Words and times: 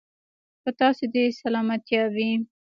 په 0.61 0.69
تاسو 0.79 1.03
دې 1.13 1.23
سلامتيا 1.41 2.03
وي. 2.13 2.31